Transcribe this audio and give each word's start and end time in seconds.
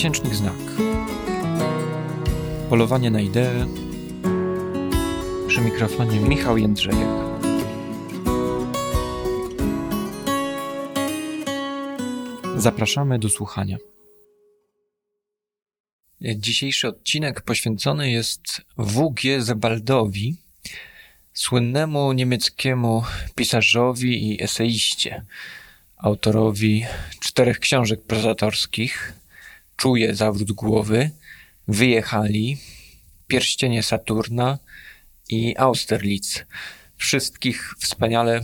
Miesięcznik 0.00 0.34
Znak. 0.34 0.56
Polowanie 2.68 3.10
na 3.10 3.20
ideę. 3.20 3.66
Przy 5.48 5.60
mikrofonie 5.60 6.20
Michał 6.20 6.58
Jędrzejek. 6.58 7.08
Zapraszamy 12.56 13.18
do 13.18 13.28
słuchania. 13.28 13.76
Dzisiejszy 16.20 16.88
odcinek 16.88 17.42
poświęcony 17.42 18.10
jest 18.10 18.60
W.G. 18.76 19.42
Zebaldowi, 19.42 20.36
słynnemu 21.32 22.12
niemieckiemu 22.12 23.02
pisarzowi 23.34 24.32
i 24.32 24.42
eseiście, 24.42 25.24
autorowi 25.96 26.84
czterech 27.20 27.58
książek 27.58 28.02
prozatorskich, 28.02 29.19
Czuje 29.80 30.14
zawrót 30.14 30.52
głowy, 30.52 31.10
Wyjechali, 31.68 32.56
Pierścienie 33.26 33.82
Saturna 33.82 34.58
i 35.28 35.54
Austerlitz. 35.58 36.46
Wszystkich 36.96 37.74
wspaniale 37.78 38.40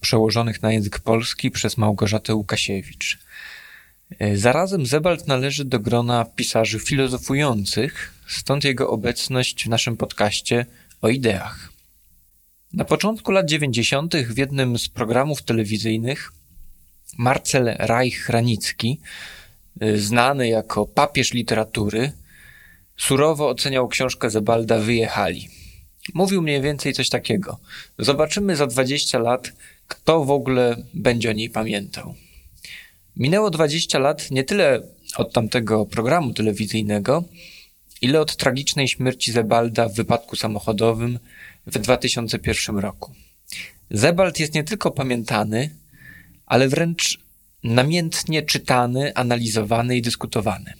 przełożonych 0.00 0.62
na 0.62 0.72
język 0.72 0.98
polski 0.98 1.50
przez 1.50 1.76
Małgorzatę 1.76 2.34
Łukasiewicz. 2.34 3.18
Zarazem 4.34 4.86
Zebald 4.86 5.26
należy 5.26 5.64
do 5.64 5.80
grona 5.80 6.24
pisarzy 6.24 6.78
filozofujących, 6.78 8.14
stąd 8.28 8.64
jego 8.64 8.90
obecność 8.90 9.64
w 9.64 9.68
naszym 9.68 9.96
podcaście 9.96 10.66
o 11.02 11.08
ideach. 11.08 11.72
Na 12.72 12.84
początku 12.84 13.32
lat 13.32 13.46
90. 13.46 14.16
w 14.16 14.38
jednym 14.38 14.78
z 14.78 14.88
programów 14.88 15.42
telewizyjnych 15.42 16.32
Marcel 17.18 17.76
Reich-Ranicki, 17.78 18.96
znany 19.94 20.48
jako 20.48 20.86
papież 20.86 21.32
literatury, 21.32 22.12
surowo 22.96 23.48
oceniał 23.48 23.88
książkę 23.88 24.30
Zebalda 24.30 24.78
Wyjechali. 24.78 25.48
Mówił 26.14 26.42
mniej 26.42 26.60
więcej 26.60 26.92
coś 26.92 27.08
takiego. 27.08 27.58
Zobaczymy 27.98 28.56
za 28.56 28.66
20 28.66 29.18
lat, 29.18 29.52
kto 29.88 30.24
w 30.24 30.30
ogóle 30.30 30.76
będzie 30.94 31.30
o 31.30 31.32
niej 31.32 31.50
pamiętał. 31.50 32.14
Minęło 33.16 33.50
20 33.50 33.98
lat 33.98 34.30
nie 34.30 34.44
tyle 34.44 34.82
od 35.16 35.32
tamtego 35.32 35.86
programu 35.86 36.32
telewizyjnego, 36.32 37.24
ile 38.02 38.20
od 38.20 38.36
tragicznej 38.36 38.88
śmierci 38.88 39.32
Zebalda 39.32 39.88
w 39.88 39.94
wypadku 39.94 40.36
samochodowym 40.36 41.18
w 41.66 41.78
2001 41.78 42.78
roku. 42.78 43.12
Zebald 43.90 44.40
jest 44.40 44.54
nie 44.54 44.64
tylko 44.64 44.90
pamiętany, 44.90 45.70
ale 46.46 46.68
wręcz 46.68 47.20
namiętnie 47.64 48.42
czytany, 48.42 49.14
analizowany 49.14 49.96
i 49.96 50.02
dyskutowany. 50.02 50.72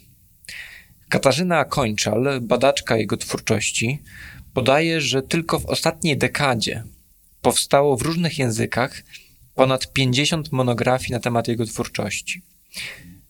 Katarzyna 1.08 1.64
Kończal, 1.64 2.40
badaczka 2.40 2.96
jego 2.96 3.16
twórczości, 3.16 4.02
podaje, 4.54 5.00
że 5.00 5.22
tylko 5.22 5.58
w 5.58 5.66
ostatniej 5.66 6.18
dekadzie 6.18 6.84
powstało 7.42 7.96
w 7.96 8.02
różnych 8.02 8.38
językach 8.38 9.02
ponad 9.54 9.92
50 9.92 10.52
monografii 10.52 11.12
na 11.12 11.20
temat 11.20 11.48
jego 11.48 11.66
twórczości. 11.66 12.42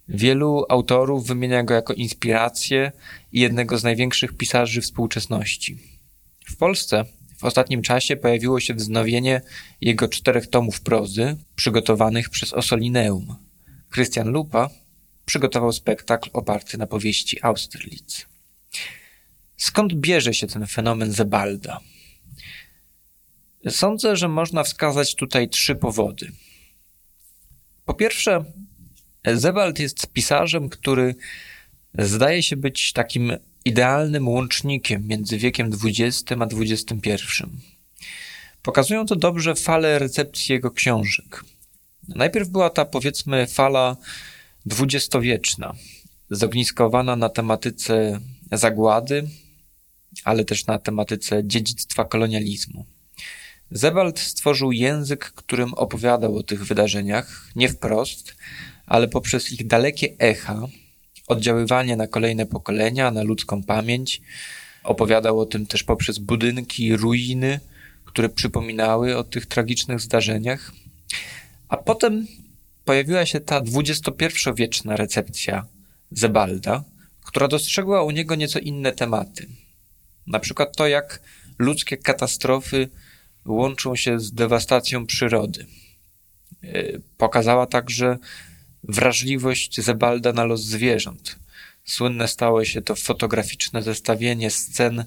Wielu 0.08 0.64
autorów 0.68 1.26
wymienia 1.26 1.62
go 1.62 1.74
jako 1.74 1.92
inspirację 1.92 2.92
i 3.32 3.40
jednego 3.40 3.78
z 3.78 3.84
największych 3.84 4.36
pisarzy 4.36 4.80
współczesności. 4.80 5.78
W 6.46 6.56
Polsce 6.56 7.04
w 7.40 7.44
ostatnim 7.44 7.82
czasie 7.82 8.16
pojawiło 8.16 8.60
się 8.60 8.74
wznowienie 8.74 9.40
jego 9.80 10.08
czterech 10.08 10.46
tomów 10.46 10.80
prozy, 10.80 11.36
przygotowanych 11.56 12.30
przez 12.30 12.52
Osolineum. 12.52 13.36
Christian 13.94 14.28
Lupa 14.28 14.70
przygotował 15.24 15.72
spektakl 15.72 16.30
oparty 16.32 16.78
na 16.78 16.86
powieści 16.86 17.38
Austerlitz. 17.42 18.26
Skąd 19.56 19.94
bierze 19.94 20.34
się 20.34 20.46
ten 20.46 20.66
fenomen 20.66 21.12
Zebalda? 21.12 21.80
Sądzę, 23.68 24.16
że 24.16 24.28
można 24.28 24.62
wskazać 24.62 25.14
tutaj 25.14 25.48
trzy 25.48 25.74
powody. 25.74 26.32
Po 27.84 27.94
pierwsze, 27.94 28.44
Zebald 29.34 29.78
jest 29.78 30.06
pisarzem, 30.12 30.68
który 30.68 31.14
zdaje 31.98 32.42
się 32.42 32.56
być 32.56 32.92
takim 32.92 33.32
idealnym 33.64 34.28
łącznikiem 34.28 35.06
między 35.06 35.38
wiekiem 35.38 35.70
XX 35.84 36.32
a 36.40 36.46
XXI. 36.60 37.44
Pokazują 38.62 39.06
to 39.06 39.16
dobrze 39.16 39.54
fale 39.54 39.98
recepcji 39.98 40.52
jego 40.52 40.70
książek. 40.70 41.44
Najpierw 42.08 42.48
była 42.48 42.70
ta, 42.70 42.84
powiedzmy, 42.84 43.46
fala 43.46 43.96
dwudziestowieczna, 44.66 45.74
zogniskowana 46.30 47.16
na 47.16 47.28
tematyce 47.28 48.20
zagłady, 48.52 49.28
ale 50.24 50.44
też 50.44 50.66
na 50.66 50.78
tematyce 50.78 51.42
dziedzictwa 51.44 52.04
kolonializmu. 52.04 52.86
Zebald 53.70 54.18
stworzył 54.18 54.72
język, 54.72 55.24
którym 55.24 55.74
opowiadał 55.74 56.36
o 56.36 56.42
tych 56.42 56.66
wydarzeniach, 56.66 57.46
nie 57.56 57.68
wprost, 57.68 58.36
ale 58.86 59.08
poprzez 59.08 59.52
ich 59.52 59.66
dalekie 59.66 60.08
echa, 60.18 60.68
oddziaływanie 61.30 61.96
na 61.96 62.06
kolejne 62.06 62.46
pokolenia, 62.46 63.10
na 63.10 63.22
ludzką 63.22 63.62
pamięć. 63.62 64.20
Opowiadał 64.84 65.40
o 65.40 65.46
tym 65.46 65.66
też 65.66 65.82
poprzez 65.82 66.18
budynki, 66.18 66.96
ruiny, 66.96 67.60
które 68.04 68.28
przypominały 68.28 69.16
o 69.16 69.24
tych 69.24 69.46
tragicznych 69.46 70.00
zdarzeniach. 70.00 70.72
A 71.68 71.76
potem 71.76 72.26
pojawiła 72.84 73.26
się 73.26 73.40
ta 73.40 73.62
XXI-wieczna 73.74 74.96
recepcja 74.96 75.66
Zebalda, 76.10 76.84
która 77.24 77.48
dostrzegła 77.48 78.02
u 78.02 78.10
niego 78.10 78.34
nieco 78.34 78.58
inne 78.58 78.92
tematy. 78.92 79.46
Na 80.26 80.38
przykład 80.38 80.76
to, 80.76 80.88
jak 80.88 81.20
ludzkie 81.58 81.96
katastrofy 81.96 82.88
łączą 83.46 83.96
się 83.96 84.20
z 84.20 84.32
dewastacją 84.32 85.06
przyrody. 85.06 85.66
E, 86.64 86.84
pokazała 87.18 87.66
także 87.66 88.18
wrażliwość 88.84 89.80
Zebalda 89.80 90.32
na 90.32 90.44
los 90.44 90.60
zwierząt. 90.60 91.38
Słynne 91.84 92.28
stało 92.28 92.64
się 92.64 92.82
to 92.82 92.94
fotograficzne 92.94 93.82
zestawienie 93.82 94.50
scen 94.50 95.04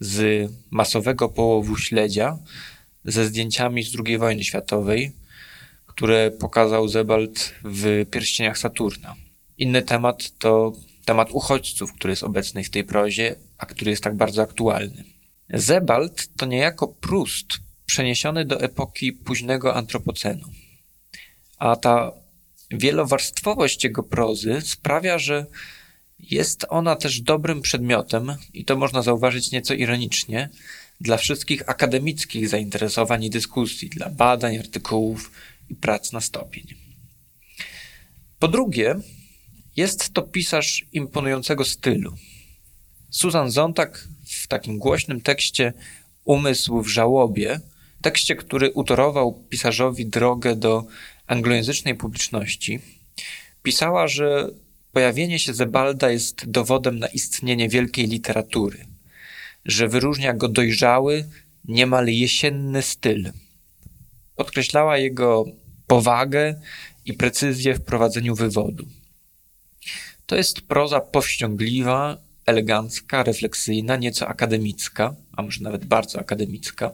z 0.00 0.50
masowego 0.70 1.28
połowu 1.28 1.76
śledzia 1.76 2.38
ze 3.04 3.26
zdjęciami 3.26 3.82
z 3.82 3.96
II 4.06 4.18
wojny 4.18 4.44
światowej, 4.44 5.12
które 5.86 6.30
pokazał 6.30 6.88
Zebald 6.88 7.54
w 7.64 8.06
Pierścieniach 8.10 8.58
Saturna. 8.58 9.14
Inny 9.58 9.82
temat 9.82 10.38
to 10.38 10.72
temat 11.04 11.28
uchodźców, 11.30 11.92
który 11.92 12.12
jest 12.12 12.22
obecny 12.22 12.64
w 12.64 12.70
tej 12.70 12.84
prozie, 12.84 13.36
a 13.58 13.66
który 13.66 13.90
jest 13.90 14.02
tak 14.02 14.16
bardzo 14.16 14.42
aktualny. 14.42 15.04
Zebald 15.50 16.28
to 16.36 16.46
niejako 16.46 16.88
Prust 16.88 17.46
przeniesiony 17.86 18.44
do 18.44 18.60
epoki 18.60 19.12
późnego 19.12 19.74
antropocenu. 19.74 20.48
A 21.58 21.76
ta 21.76 22.12
wielowarstwowość 22.70 23.84
jego 23.84 24.02
prozy 24.02 24.60
sprawia, 24.60 25.18
że 25.18 25.46
jest 26.18 26.66
ona 26.68 26.96
też 26.96 27.20
dobrym 27.20 27.62
przedmiotem, 27.62 28.34
i 28.54 28.64
to 28.64 28.76
można 28.76 29.02
zauważyć 29.02 29.50
nieco 29.50 29.74
ironicznie, 29.74 30.50
dla 31.00 31.16
wszystkich 31.16 31.68
akademickich 31.68 32.48
zainteresowań 32.48 33.24
i 33.24 33.30
dyskusji, 33.30 33.88
dla 33.88 34.10
badań, 34.10 34.58
artykułów 34.58 35.30
i 35.70 35.74
prac 35.74 36.12
na 36.12 36.20
stopień. 36.20 36.66
Po 38.38 38.48
drugie, 38.48 38.94
jest 39.76 40.12
to 40.12 40.22
pisarz 40.22 40.84
imponującego 40.92 41.64
stylu. 41.64 42.14
Susan 43.10 43.50
Zontag 43.50 44.08
w 44.26 44.46
takim 44.46 44.78
głośnym 44.78 45.20
tekście 45.20 45.72
Umysł 46.24 46.82
w 46.82 46.88
żałobie, 46.88 47.60
tekście, 48.02 48.36
który 48.36 48.72
utorował 48.72 49.44
pisarzowi 49.48 50.06
drogę 50.06 50.56
do 50.56 50.84
anglojęzycznej 51.26 51.94
publiczności, 51.94 52.78
pisała, 53.62 54.08
że 54.08 54.50
pojawienie 54.92 55.38
się 55.38 55.54
Zebalda 55.54 56.10
jest 56.10 56.50
dowodem 56.50 56.98
na 56.98 57.06
istnienie 57.06 57.68
wielkiej 57.68 58.06
literatury, 58.06 58.86
że 59.64 59.88
wyróżnia 59.88 60.34
go 60.34 60.48
dojrzały, 60.48 61.28
niemal 61.64 62.06
jesienny 62.06 62.82
styl. 62.82 63.32
Podkreślała 64.36 64.98
jego 64.98 65.44
powagę 65.86 66.60
i 67.04 67.14
precyzję 67.14 67.74
w 67.74 67.84
prowadzeniu 67.84 68.34
wywodu. 68.34 68.86
To 70.26 70.36
jest 70.36 70.60
proza 70.60 71.00
powściągliwa, 71.00 72.18
elegancka, 72.46 73.22
refleksyjna, 73.22 73.96
nieco 73.96 74.28
akademicka, 74.28 75.14
a 75.32 75.42
może 75.42 75.62
nawet 75.62 75.84
bardzo 75.84 76.20
akademicka. 76.20 76.90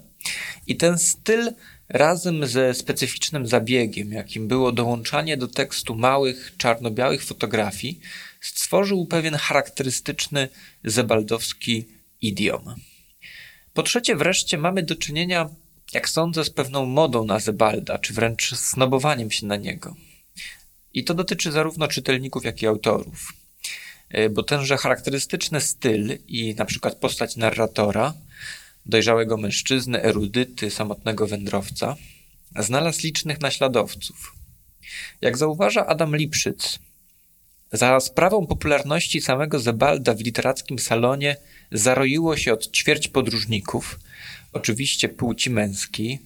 I 0.66 0.76
ten 0.76 0.98
styl 0.98 1.52
razem 1.88 2.46
ze 2.46 2.74
specyficznym 2.74 3.46
zabiegiem, 3.46 4.12
jakim 4.12 4.48
było 4.48 4.72
dołączanie 4.72 5.36
do 5.36 5.48
tekstu 5.48 5.94
małych, 5.94 6.52
czarno-białych 6.58 7.24
fotografii, 7.24 8.00
stworzył 8.40 9.06
pewien 9.06 9.34
charakterystyczny 9.34 10.48
zebaldowski 10.84 11.86
idiom. 12.20 12.74
Po 13.74 13.82
trzecie 13.82 14.16
wreszcie 14.16 14.58
mamy 14.58 14.82
do 14.82 14.96
czynienia, 14.96 15.48
jak 15.92 16.08
sądzę, 16.08 16.44
z 16.44 16.50
pewną 16.50 16.86
modą 16.86 17.24
na 17.24 17.38
Zebalda, 17.38 17.98
czy 17.98 18.12
wręcz 18.12 18.54
snobowaniem 18.54 19.30
się 19.30 19.46
na 19.46 19.56
niego. 19.56 19.96
I 20.94 21.04
to 21.04 21.14
dotyczy 21.14 21.52
zarówno 21.52 21.88
czytelników, 21.88 22.44
jak 22.44 22.62
i 22.62 22.66
autorów. 22.66 23.32
e, 24.08 24.30
bo 24.30 24.42
tenże 24.42 24.76
charakterystyczny 24.76 25.60
styl 25.60 26.18
i 26.28 26.54
na 26.54 26.64
przykład 26.64 26.94
postać 26.94 27.36
narratora, 27.36 28.14
dojrzałego 28.86 29.36
mężczyzny, 29.36 30.02
erudyty, 30.02 30.70
samotnego 30.70 31.26
wędrowca, 31.26 31.96
znalazł 32.58 33.00
licznych 33.04 33.40
naśladowców. 33.40 34.34
Jak 35.20 35.38
zauważa 35.38 35.86
Adam 35.86 36.16
Lipszyc, 36.16 36.78
za 37.72 38.00
sprawą 38.00 38.46
popularności 38.46 39.20
samego 39.20 39.60
Zebalda 39.60 40.14
w 40.14 40.20
literackim 40.20 40.78
salonie 40.78 41.36
zaroiło 41.72 42.36
się 42.36 42.52
od 42.52 42.72
ćwierć 42.72 43.08
podróżników, 43.08 44.00
oczywiście 44.52 45.08
płci 45.08 45.50
męskiej, 45.50 46.18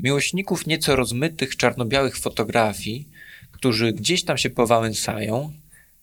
miłośników 0.00 0.66
nieco 0.66 0.96
rozmytych 0.96 1.56
czarno-białych 1.56 2.18
fotografii, 2.18 3.08
którzy 3.52 3.92
gdzieś 3.92 4.24
tam 4.24 4.38
się 4.38 4.50
powałęsają, 4.50 5.52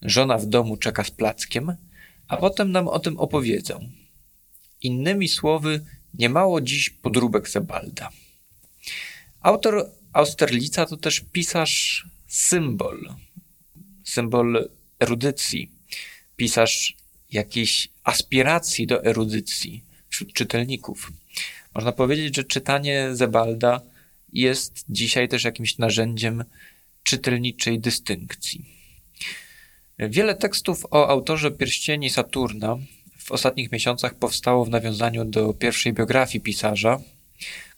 żona 0.02 0.38
w 0.38 0.46
domu 0.46 0.78
czeka 0.78 1.04
z 1.04 1.12
plackiem, 1.12 1.76
a 2.28 2.38
potem 2.38 2.72
nam 2.72 2.88
o 2.88 3.00
tym 3.00 3.20
opowiedzą. 3.20 3.90
Innymi 4.84 5.28
słowy, 5.28 5.86
niemało 6.14 6.62
dziś 6.62 6.90
podróbek 6.90 7.50
Zebalda. 7.50 8.10
Autor 9.42 9.92
Austerlica 10.14 10.86
to 10.86 10.98
też 10.98 11.24
pisarz 11.32 12.08
symbol, 12.28 13.14
symbol 14.04 14.70
erudycji, 15.00 15.72
pisarz 16.36 16.98
jakiejś 17.32 17.90
aspiracji 18.04 18.88
do 18.88 19.06
erudycji 19.06 19.84
wśród 20.10 20.34
czytelników. 20.34 21.12
Można 21.76 21.92
powiedzieć, 21.92 22.36
że 22.36 22.44
czytanie 22.44 23.10
Zebalda 23.14 23.82
jest 24.34 24.86
dzisiaj 24.90 25.30
też 25.30 25.44
jakimś 25.44 25.78
narzędziem 25.78 26.44
czytelniczej 27.04 27.80
dystynkcji. 27.80 28.66
Wiele 30.00 30.36
tekstów 30.36 30.86
o 30.92 31.10
autorze 31.10 31.52
Pierścieni 31.52 32.10
Saturna 32.10 32.78
w 33.24 33.32
ostatnich 33.32 33.72
miesiącach 33.72 34.16
powstało 34.16 34.66
w 34.66 34.70
nawiązaniu 34.70 35.26
do 35.26 35.54
pierwszej 35.54 35.94
biografii 35.94 36.44
pisarza, 36.44 37.00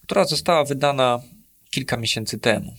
która 0.02 0.24
została 0.24 0.64
wydana 0.64 1.22
kilka 1.70 1.96
miesięcy 1.96 2.38
temu. 2.38 2.76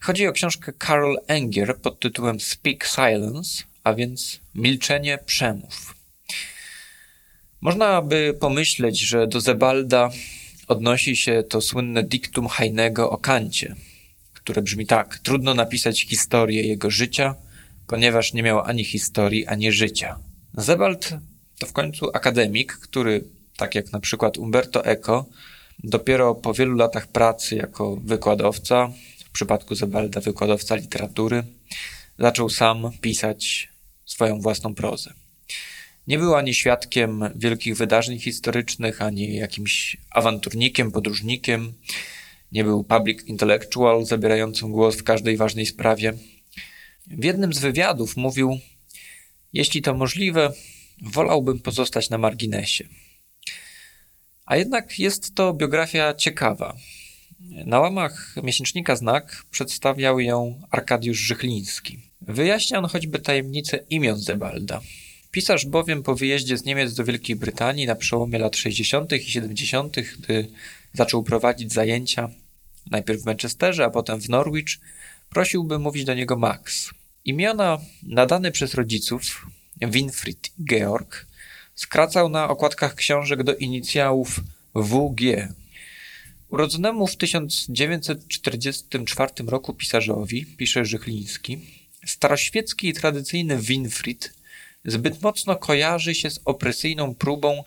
Chodzi 0.00 0.26
o 0.26 0.32
książkę 0.32 0.72
Carol 0.86 1.18
Enger 1.26 1.76
pod 1.76 2.00
tytułem 2.00 2.40
Speak 2.40 2.84
Silence, 2.84 3.64
a 3.84 3.94
więc 3.94 4.40
Milczenie 4.54 5.18
przemów. 5.26 5.94
Można 7.60 8.02
by 8.02 8.36
pomyśleć, 8.40 8.98
że 9.00 9.26
do 9.26 9.40
Zebalda 9.40 10.10
odnosi 10.68 11.16
się 11.16 11.42
to 11.48 11.60
słynne 11.60 12.02
dictum 12.02 12.48
Heinego 12.48 13.10
o 13.10 13.18
Kancie, 13.18 13.76
które 14.32 14.62
brzmi 14.62 14.86
tak: 14.86 15.18
Trudno 15.18 15.54
napisać 15.54 16.02
historię 16.02 16.62
jego 16.62 16.90
życia, 16.90 17.34
ponieważ 17.86 18.32
nie 18.32 18.42
miał 18.42 18.60
ani 18.60 18.84
historii, 18.84 19.46
ani 19.46 19.72
życia. 19.72 20.27
Zebald 20.54 21.14
to 21.58 21.66
w 21.66 21.72
końcu 21.72 22.10
akademik, 22.14 22.72
który, 22.72 23.24
tak 23.56 23.74
jak 23.74 23.92
na 23.92 24.00
przykład 24.00 24.38
Umberto 24.38 24.84
Eco, 24.84 25.26
dopiero 25.84 26.34
po 26.34 26.54
wielu 26.54 26.74
latach 26.74 27.06
pracy 27.06 27.56
jako 27.56 27.96
wykładowca, 27.96 28.90
w 29.24 29.30
przypadku 29.30 29.74
Zebalda 29.74 30.20
wykładowca 30.20 30.74
literatury, 30.74 31.42
zaczął 32.18 32.50
sam 32.50 32.90
pisać 33.00 33.68
swoją 34.04 34.40
własną 34.40 34.74
prozę. 34.74 35.12
Nie 36.06 36.18
był 36.18 36.34
ani 36.34 36.54
świadkiem 36.54 37.24
wielkich 37.36 37.76
wydarzeń 37.76 38.18
historycznych, 38.18 39.02
ani 39.02 39.34
jakimś 39.34 39.96
awanturnikiem, 40.10 40.92
podróżnikiem. 40.92 41.72
Nie 42.52 42.64
był 42.64 42.84
public 42.84 43.24
intellectual 43.24 44.04
zabierającym 44.04 44.72
głos 44.72 44.96
w 44.96 45.02
każdej 45.02 45.36
ważnej 45.36 45.66
sprawie. 45.66 46.12
W 47.06 47.24
jednym 47.24 47.52
z 47.54 47.58
wywiadów 47.58 48.16
mówił: 48.16 48.58
Jeśli 49.52 49.82
to 49.82 49.94
możliwe, 49.94 50.52
wolałbym 51.02 51.58
pozostać 51.58 52.10
na 52.10 52.18
marginesie. 52.18 52.84
A 54.46 54.56
jednak 54.56 54.98
jest 54.98 55.34
to 55.34 55.54
biografia 55.54 56.14
ciekawa. 56.14 56.76
Na 57.66 57.80
łamach 57.80 58.34
miesięcznika 58.42 58.96
Znak 58.96 59.44
przedstawiał 59.50 60.20
ją 60.20 60.62
Arkadiusz 60.70 61.18
Żychliński. 61.18 61.98
Wyjaśnia 62.20 62.78
on 62.78 62.84
choćby 62.84 63.18
tajemnicę 63.18 63.78
imion 63.90 64.18
Zebalda. 64.18 64.80
Pisarz 65.30 65.66
bowiem 65.66 66.02
po 66.02 66.14
wyjeździe 66.14 66.56
z 66.56 66.64
Niemiec 66.64 66.94
do 66.94 67.04
Wielkiej 67.04 67.36
Brytanii 67.36 67.86
na 67.86 67.94
przełomie 67.94 68.38
lat 68.38 68.56
60. 68.56 69.12
i 69.12 69.30
70., 69.30 69.96
gdy 70.18 70.48
zaczął 70.92 71.22
prowadzić 71.22 71.72
zajęcia 71.72 72.28
najpierw 72.90 73.22
w 73.22 73.26
Manchesterze, 73.26 73.84
a 73.84 73.90
potem 73.90 74.20
w 74.20 74.28
Norwich, 74.28 74.78
prosił, 75.30 75.64
by 75.64 75.78
mówić 75.78 76.04
do 76.04 76.14
niego 76.14 76.36
Max. 76.36 76.90
Imiona 77.24 77.78
nadane 78.02 78.52
przez 78.52 78.74
rodziców, 78.74 79.46
Winfried 79.80 80.50
i 80.58 80.64
Georg, 80.64 81.26
skracał 81.74 82.28
na 82.28 82.48
okładkach 82.48 82.94
książek 82.94 83.42
do 83.42 83.56
inicjałów 83.56 84.40
WG. 84.74 85.48
Urodzonemu 86.48 87.06
w 87.06 87.16
1944 87.16 89.32
roku 89.46 89.74
pisarzowi, 89.74 90.46
pisze 90.46 90.84
Żychliński, 90.84 91.58
staroświecki 92.06 92.88
i 92.88 92.92
tradycyjny 92.92 93.58
Winfried 93.58 94.38
zbyt 94.84 95.22
mocno 95.22 95.56
kojarzy 95.56 96.14
się 96.14 96.30
z 96.30 96.40
opresyjną 96.44 97.14
próbą 97.14 97.64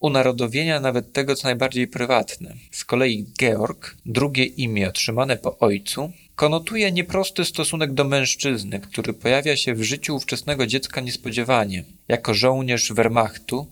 unarodowienia 0.00 0.80
nawet 0.80 1.12
tego, 1.12 1.34
co 1.34 1.48
najbardziej 1.48 1.88
prywatne. 1.88 2.54
Z 2.70 2.84
kolei 2.84 3.26
Georg, 3.38 3.96
drugie 4.06 4.44
imię 4.44 4.88
otrzymane 4.88 5.36
po 5.36 5.58
ojcu, 5.58 6.12
konotuje 6.38 6.92
nieprosty 6.92 7.44
stosunek 7.44 7.92
do 7.92 8.04
mężczyzny, 8.04 8.80
który 8.80 9.12
pojawia 9.12 9.56
się 9.56 9.74
w 9.74 9.82
życiu 9.82 10.16
ówczesnego 10.16 10.66
dziecka 10.66 11.00
niespodziewanie. 11.00 11.84
Jako 12.08 12.34
żołnierz 12.34 12.92
Wehrmachtu 12.92 13.66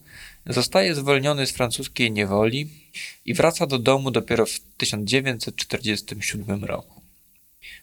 zostaje 0.47 0.95
zwolniony 0.95 1.47
z 1.47 1.53
francuskiej 1.53 2.11
niewoli 2.11 2.69
i 3.25 3.35
wraca 3.35 3.67
do 3.67 3.79
domu 3.79 4.11
dopiero 4.11 4.47
w 4.47 4.61
1947 4.77 6.65
roku. 6.65 7.01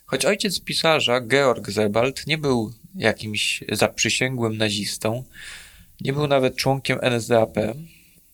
Choć 0.05 0.25
ojciec 0.25 0.61
pisarza, 0.61 1.21
Georg 1.21 1.69
Zebald, 1.69 2.27
nie 2.27 2.37
był 2.37 2.73
jakimś 2.95 3.63
zaprzysięgłym 3.71 4.57
nazistą, 4.57 5.23
nie 6.01 6.13
był 6.13 6.27
nawet 6.27 6.55
członkiem 6.55 6.99
NSDAP, 7.01 7.57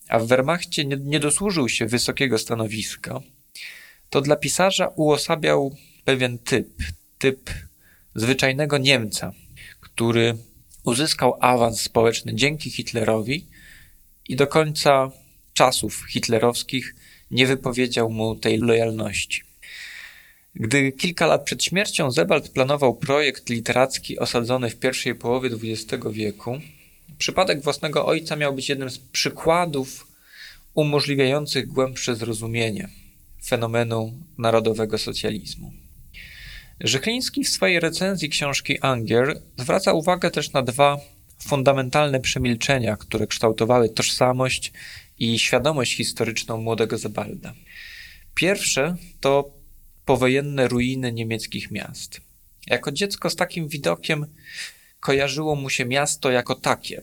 a 0.08 0.18
w 0.18 0.26
Wehrmachcie 0.26 0.84
nie, 0.84 0.96
nie 0.96 1.20
dosłużył 1.20 1.68
się 1.68 1.86
wysokiego 1.86 2.38
stanowiska, 2.38 3.20
to 4.10 4.20
dla 4.20 4.36
pisarza 4.36 4.88
uosabiał 4.96 5.76
pewien 6.04 6.38
typ, 6.38 6.68
typ 7.18 7.50
zwyczajnego 8.14 8.78
Niemca, 8.78 9.32
który 9.80 10.36
uzyskał 10.84 11.34
awans 11.40 11.80
społeczny 11.80 12.34
dzięki 12.34 12.70
Hitlerowi 12.70 13.46
i 14.28 14.36
do 14.36 14.46
końca 14.46 15.10
czasów 15.54 16.04
hitlerowskich 16.08 16.94
nie 17.30 17.46
wypowiedział 17.46 18.10
mu 18.10 18.36
tej 18.36 18.58
lojalności. 18.58 19.42
Gdy 20.54 20.92
kilka 20.92 21.26
lat 21.26 21.44
przed 21.44 21.64
śmiercią 21.64 22.10
Zebald 22.10 22.48
planował 22.48 22.94
projekt 22.94 23.48
literacki 23.48 24.18
osadzony 24.18 24.70
w 24.70 24.78
pierwszej 24.78 25.14
połowie 25.14 25.50
XX 25.50 26.04
wieku, 26.10 26.60
przypadek 27.18 27.62
własnego 27.62 28.06
ojca 28.06 28.36
miał 28.36 28.54
być 28.54 28.68
jednym 28.68 28.90
z 28.90 28.98
przykładów 28.98 30.06
umożliwiających 30.74 31.66
głębsze 31.66 32.16
zrozumienie 32.16 32.88
fenomenu 33.46 34.12
narodowego 34.38 34.98
socjalizmu. 34.98 35.72
Żychliński 36.80 37.44
w 37.44 37.48
swojej 37.48 37.80
recenzji 37.80 38.28
książki 38.28 38.80
Anger 38.80 39.40
zwraca 39.56 39.92
uwagę 39.92 40.30
też 40.30 40.52
na 40.52 40.62
dwa 40.62 40.98
fundamentalne 41.42 42.20
przemilczenia, 42.20 42.96
które 42.96 43.26
kształtowały 43.26 43.88
tożsamość 43.88 44.72
i 45.18 45.38
świadomość 45.38 45.96
historyczną 45.96 46.56
młodego 46.56 46.98
Zebalda. 46.98 47.54
Pierwsze 48.34 48.96
to 49.20 49.50
powojenne 50.04 50.68
ruiny 50.68 51.12
niemieckich 51.12 51.70
miast. 51.70 52.20
Jako 52.66 52.92
dziecko 52.92 53.30
z 53.30 53.36
takim 53.36 53.68
widokiem 53.68 54.26
kojarzyło 55.00 55.56
mu 55.56 55.70
się 55.70 55.84
miasto 55.84 56.30
jako 56.30 56.54
takie. 56.54 57.02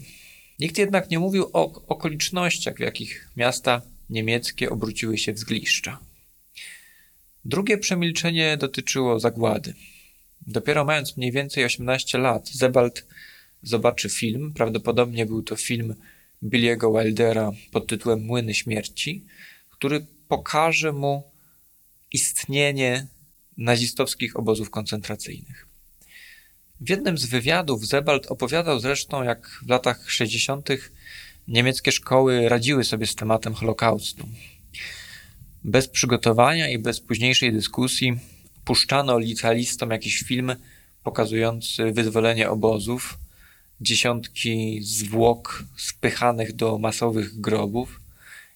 Nikt 0.60 0.78
jednak 0.78 1.10
nie 1.10 1.20
mówił 1.20 1.50
o 1.54 1.86
okolicznościach, 1.88 2.76
w 2.76 2.80
jakich 2.80 3.30
miasta 3.38 3.82
niemieckie 4.10 4.70
obróciły 4.70 5.18
się 5.18 5.34
w 5.34 5.40
zgliszcza. 5.40 6.00
Drugie 7.48 7.78
przemilczenie 7.78 8.58
dotyczyło 8.58 9.20
zagłady. 9.20 9.74
Dopiero 10.48 10.86
mając 10.86 11.18
mniej 11.18 11.32
więcej 11.32 11.66
18 11.66 12.18
lat, 12.18 12.50
Zebald 12.50 13.08
zobaczy 13.64 14.10
film, 14.10 14.54
prawdopodobnie 14.54 15.26
był 15.26 15.44
to 15.44 15.56
film 15.56 15.96
Billiego 16.44 16.94
Wildera 16.94 17.52
pod 17.72 17.88
tytułem 17.88 18.26
Młyny 18.26 18.54
Śmierci, 18.54 19.26
który 19.70 20.06
pokaże 20.28 20.92
mu 20.92 21.24
istnienie 22.14 23.08
nazistowskich 23.58 24.36
obozów 24.36 24.70
koncentracyjnych. 24.70 25.68
W 26.82 26.90
jednym 26.90 27.18
z 27.18 27.26
wywiadów 27.26 27.88
Zebald 27.88 28.26
opowiadał 28.26 28.80
zresztą, 28.80 29.24
jak 29.24 29.60
w 29.66 29.70
latach 29.70 30.12
60. 30.12 30.70
niemieckie 31.48 31.92
szkoły 31.92 32.50
radziły 32.50 32.84
sobie 32.84 33.08
z 33.08 33.16
tematem 33.16 33.54
Holokaustu. 33.54 34.28
Bez 35.68 35.88
przygotowania 35.88 36.70
i 36.70 36.80
bez 36.80 37.00
późniejszej 37.00 37.54
dyskusji 37.54 38.20
puszczano 38.66 39.20
licealistom 39.20 39.92
jakiś 39.92 40.20
film 40.20 40.56
pokazujący 41.04 41.92
wyzwolenie 41.92 42.50
obozów 42.50 43.18
dziesiątki 43.82 44.80
zwłok 44.84 45.64
spychanych 45.78 46.56
do 46.56 46.78
masowych 46.78 47.40
grobów 47.40 48.02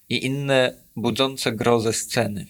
i 0.10 0.26
inne 0.26 0.74
budzące 0.96 1.52
grozę 1.52 1.94
sceny. 1.94 2.46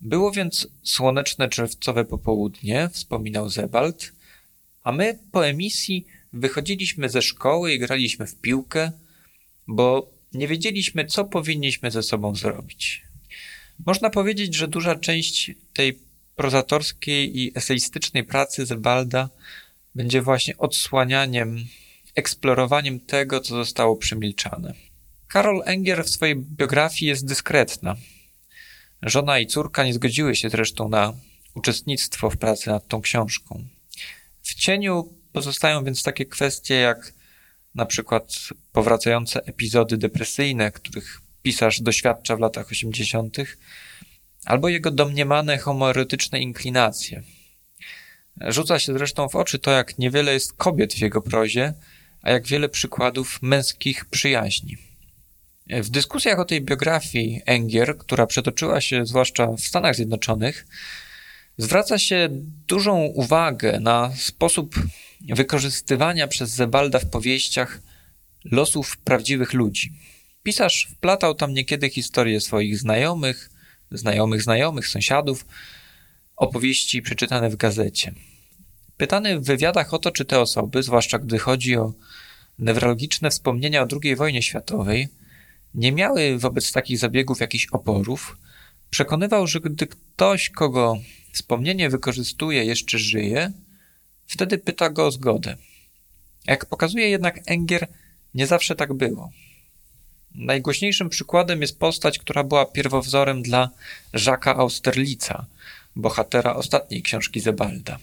Było 0.00 0.32
więc 0.32 0.68
słoneczne 0.82 1.48
czerwcowe 1.48 2.04
popołudnie, 2.04 2.88
wspominał 2.92 3.48
Zebald, 3.48 4.12
a 4.82 4.92
my 4.92 5.18
po 5.32 5.46
emisji 5.46 6.06
wychodziliśmy 6.32 7.08
ze 7.08 7.22
szkoły 7.22 7.72
i 7.72 7.78
graliśmy 7.78 8.26
w 8.26 8.36
piłkę, 8.36 8.92
bo 9.66 10.10
nie 10.32 10.48
wiedzieliśmy, 10.48 11.04
co 11.04 11.24
powinniśmy 11.24 11.90
ze 11.90 12.02
sobą 12.02 12.34
zrobić. 12.34 13.09
Można 13.86 14.10
powiedzieć, 14.10 14.54
że 14.54 14.68
duża 14.68 14.94
część 14.94 15.50
tej 15.72 15.98
prozatorskiej 16.36 17.38
i 17.38 17.52
eseistycznej 17.54 18.24
pracy 18.24 18.66
Zebalda 18.66 19.28
będzie 19.94 20.22
właśnie 20.22 20.58
odsłanianiem, 20.58 21.64
eksplorowaniem 22.14 23.00
tego, 23.00 23.40
co 23.40 23.54
zostało 23.54 23.96
przemilczane. 23.96 24.74
Karol 25.28 25.62
Enger 25.64 26.04
w 26.04 26.10
swojej 26.10 26.36
biografii 26.36 27.08
jest 27.08 27.26
dyskretna. 27.26 27.96
Żona 29.02 29.38
i 29.38 29.46
córka 29.46 29.84
nie 29.84 29.94
zgodziły 29.94 30.36
się 30.36 30.50
zresztą 30.50 30.88
na 30.88 31.12
uczestnictwo 31.54 32.30
w 32.30 32.36
pracy 32.36 32.70
nad 32.70 32.88
tą 32.88 33.00
książką. 33.00 33.64
W 34.42 34.54
cieniu 34.54 35.14
pozostają 35.32 35.84
więc 35.84 36.02
takie 36.02 36.26
kwestie 36.26 36.74
jak 36.74 37.12
na 37.74 37.86
przykład 37.86 38.34
powracające 38.72 39.44
epizody 39.44 39.96
depresyjne, 39.96 40.72
których 40.72 41.20
pisarz 41.42 41.80
doświadcza 41.80 42.36
w 42.36 42.40
latach 42.40 42.70
80., 42.70 43.36
albo 44.44 44.68
jego 44.68 44.90
domniemane 44.90 45.58
homoerotyczne 45.58 46.40
inklinacje. 46.40 47.22
Rzuca 48.40 48.78
się 48.78 48.92
zresztą 48.92 49.28
w 49.28 49.36
oczy 49.36 49.58
to, 49.58 49.70
jak 49.70 49.98
niewiele 49.98 50.32
jest 50.32 50.52
kobiet 50.52 50.94
w 50.94 50.98
jego 50.98 51.22
prozie, 51.22 51.74
a 52.22 52.30
jak 52.30 52.46
wiele 52.46 52.68
przykładów 52.68 53.42
męskich 53.42 54.04
przyjaźni. 54.04 54.76
W 55.66 55.90
dyskusjach 55.90 56.38
o 56.38 56.44
tej 56.44 56.60
biografii 56.60 57.42
Engier, 57.46 57.98
która 57.98 58.26
przetoczyła 58.26 58.80
się 58.80 59.06
zwłaszcza 59.06 59.46
w 59.46 59.60
Stanach 59.60 59.96
Zjednoczonych, 59.96 60.66
zwraca 61.58 61.98
się 61.98 62.28
dużą 62.68 63.00
uwagę 63.00 63.80
na 63.80 64.12
sposób 64.16 64.74
wykorzystywania 65.28 66.28
przez 66.28 66.50
Zebalda 66.50 66.98
w 66.98 67.10
powieściach 67.10 67.80
losów 68.44 68.96
prawdziwych 68.96 69.52
ludzi. 69.52 69.92
Pisarz 70.42 70.88
wplatał 70.90 71.34
tam 71.34 71.54
niekiedy 71.54 71.90
historie 71.90 72.40
swoich 72.40 72.78
znajomych, 72.78 73.50
znajomych 73.90 74.42
znajomych, 74.42 74.88
sąsiadów, 74.88 75.46
opowieści 76.36 77.02
przeczytane 77.02 77.50
w 77.50 77.56
gazecie. 77.56 78.14
Pytany 78.96 79.40
w 79.40 79.44
wywiadach 79.44 79.94
o 79.94 79.98
to, 79.98 80.10
czy 80.10 80.24
te 80.24 80.40
osoby, 80.40 80.82
zwłaszcza 80.82 81.18
gdy 81.18 81.38
chodzi 81.38 81.76
o 81.76 81.92
newralgiczne 82.58 83.30
wspomnienia 83.30 83.82
o 83.82 83.86
II 84.02 84.16
wojnie 84.16 84.42
światowej, 84.42 85.08
nie 85.74 85.92
miały 85.92 86.38
wobec 86.38 86.72
takich 86.72 86.98
zabiegów 86.98 87.40
jakichś 87.40 87.66
oporów, 87.66 88.36
przekonywał, 88.90 89.46
że 89.46 89.60
gdy 89.60 89.86
ktoś, 89.86 90.50
kogo 90.50 90.98
wspomnienie 91.32 91.90
wykorzystuje, 91.90 92.64
jeszcze 92.64 92.98
żyje, 92.98 93.52
wtedy 94.26 94.58
pyta 94.58 94.90
go 94.90 95.06
o 95.06 95.10
zgodę. 95.10 95.56
Jak 96.46 96.66
pokazuje 96.66 97.08
jednak 97.08 97.40
Enger, 97.46 97.88
nie 98.34 98.46
zawsze 98.46 98.74
tak 98.74 98.92
było. 98.94 99.30
Najgłośniejszym 100.34 101.08
przykładem 101.08 101.60
jest 101.60 101.78
postać, 101.78 102.18
która 102.18 102.44
była 102.44 102.66
pierwowzorem 102.66 103.42
dla 103.42 103.70
Jacques'a 104.14 104.58
Austerlica, 104.58 105.46
bohatera 105.96 106.54
ostatniej 106.54 107.02
książki 107.02 107.40
Zebalda. 107.40 107.98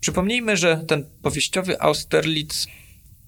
Przypomnijmy, 0.00 0.56
że 0.56 0.84
ten 0.88 1.04
powieściowy 1.22 1.80
Austerlitz 1.80 2.66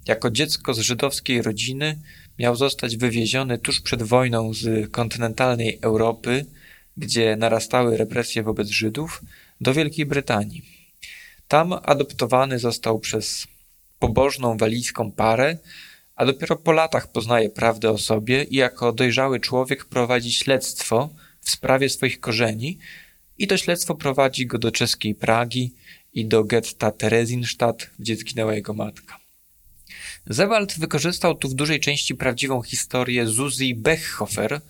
jako 0.07 0.31
dziecko 0.31 0.75
z 0.75 0.79
żydowskiej 0.79 1.43
rodziny 1.43 1.99
miał 2.38 2.57
zostać 2.57 2.97
wywieziony 2.97 3.59
tuż 3.59 3.81
przed 3.81 4.02
wojną 4.02 4.55
z 4.55 4.90
kontynentalnej 4.90 5.79
Europy, 5.83 6.47
gdzie 6.97 7.37
narastały 7.37 7.97
represje 7.97 8.43
wobec 8.43 8.69
Żydów, 8.69 9.23
do 9.61 9.75
Wielkiej 9.75 10.07
Brytanii. 10.07 10.62
Tam 11.49 11.73
adoptowany 11.73 12.59
został 12.59 12.99
przez 12.99 13.47
pobożną 13.99 14.57
walijską 14.57 15.12
parę, 15.12 15.59
a 16.21 16.25
dopiero 16.25 16.57
po 16.57 16.73
latach 16.73 17.12
poznaje 17.12 17.50
prawdę 17.50 17.91
o 17.91 17.99
sobie 17.99 18.45
i 18.45 18.57
jako 18.57 18.93
dojrzały 18.93 19.41
człowiek 19.41 19.85
prowadzi 19.85 20.33
śledztwo 20.33 21.11
w 21.41 21.50
sprawie 21.50 21.89
swoich 21.89 22.21
korzeni 22.21 22.79
i 23.39 23.47
to 23.47 23.57
śledztwo 23.57 23.95
prowadzi 23.95 24.47
go 24.47 24.59
do 24.59 24.71
czeskiej 24.71 25.15
Pragi 25.15 25.75
i 26.15 26.27
do 26.27 26.45
getta 26.45 26.91
Terezinstadt, 26.91 27.91
gdzie 27.99 28.17
zginęła 28.17 28.55
jego 28.55 28.75
matka. 28.75 29.19
Zewald 30.27 30.79
wykorzystał 30.79 31.35
tu 31.35 31.49
w 31.49 31.55
dużej 31.55 31.81
części 31.81 32.15
prawdziwą 32.15 32.62
historię 32.62 33.27
Zuzi 33.27 33.75
Bechhofer, 33.75 34.61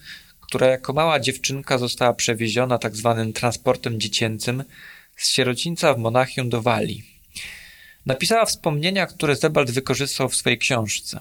która 0.41 0.67
jako 0.67 0.93
mała 0.93 1.21
dziewczynka 1.21 1.79
została 1.79 2.15
przewieziona 2.15 2.79
tak 2.79 2.97
zwanym 2.97 3.33
transportem 3.33 4.01
dziecięcym 4.01 4.65
z 5.17 5.29
sierocińca 5.29 5.95
w 5.95 5.99
Monachium 5.99 6.49
do 6.49 6.63
Walii. 6.63 7.05
Napisała 8.07 8.45
wspomnienia, 8.45 9.07
które 9.07 9.37
Zebald 9.37 9.71
wykorzystał 9.71 10.29
w 10.29 10.37
swojej 10.37 10.59
książce. 10.59 11.21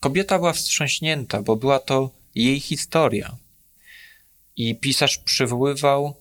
Kobieta 0.00 0.38
była 0.38 0.52
wstrząśnięta, 0.52 1.42
bo 1.42 1.56
była 1.56 1.78
to 1.78 2.10
jej 2.34 2.60
historia. 2.60 3.36
I 4.56 4.74
pisarz 4.74 5.18
przywoływał 5.18 6.14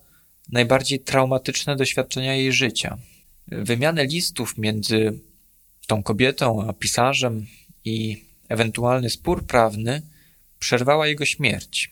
najbardziej 0.52 1.00
traumatyczne 1.00 1.76
doświadczenia 1.76 2.36
jej 2.36 2.54
życia. 2.54 2.98
Wymianę 3.48 4.06
listów 4.06 4.58
między 4.58 5.20
tą 5.88 6.04
kobietą 6.04 6.68
a 6.70 6.74
pisarzem 6.74 7.48
i 7.86 8.24
ewentualny 8.50 9.10
spór 9.10 9.46
prawny 9.46 10.02
przerwała 10.60 11.08
jego 11.08 11.26
śmierć. 11.26 11.92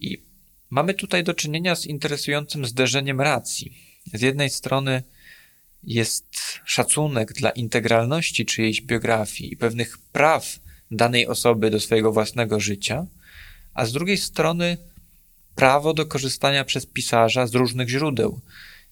I 0.00 0.22
mamy 0.70 0.94
tutaj 0.94 1.24
do 1.24 1.34
czynienia 1.34 1.74
z 1.76 1.86
interesującym 1.86 2.66
zderzeniem 2.66 3.20
racji. 3.20 3.72
Z 4.14 4.20
jednej 4.20 4.50
strony 4.50 5.02
jest 5.82 6.60
szacunek 6.64 7.32
dla 7.32 7.50
integralności 7.50 8.46
czyjejś 8.46 8.80
biografii 8.80 9.52
i 9.52 9.56
pewnych 9.56 9.98
praw 9.98 10.58
danej 10.90 11.26
osoby 11.26 11.70
do 11.70 11.80
swojego 11.80 12.12
własnego 12.12 12.60
życia, 12.60 13.06
a 13.74 13.86
z 13.86 13.92
drugiej 13.92 14.18
strony 14.18 14.76
prawo 15.54 15.94
do 15.94 16.06
korzystania 16.06 16.64
przez 16.64 16.86
pisarza 16.86 17.46
z 17.46 17.54
różnych 17.54 17.88
źródeł 17.88 18.40